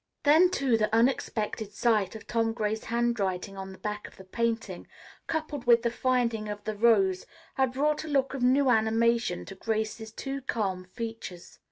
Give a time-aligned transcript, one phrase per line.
[0.23, 4.87] Then, too, the unexpected sight of Tom Gray's handwriting on the back of the painting,
[5.27, 9.53] coupled with the finding of the rose, had brought a look of new animation to
[9.53, 11.59] Grace's too calm features.